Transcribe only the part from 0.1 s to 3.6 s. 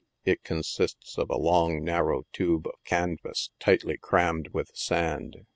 It consists of a long, narrow tube of canvas,